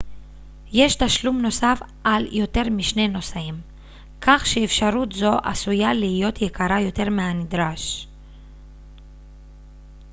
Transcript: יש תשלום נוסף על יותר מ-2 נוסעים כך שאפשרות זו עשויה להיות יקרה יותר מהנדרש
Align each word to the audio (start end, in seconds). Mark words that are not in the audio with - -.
יש 0.71 0.95
תשלום 0.95 1.41
נוסף 1.41 1.79
על 2.03 2.27
יותר 2.33 2.61
מ-2 2.69 2.99
נוסעים 3.09 3.61
כך 4.21 4.45
שאפשרות 4.45 5.11
זו 5.11 5.37
עשויה 5.43 5.93
להיות 5.93 6.41
יקרה 6.41 6.79
יותר 6.81 7.09
מהנדרש 7.09 8.07